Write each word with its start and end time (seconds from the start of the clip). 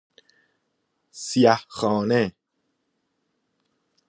سیه 1.25 1.55
خانه 1.75 2.23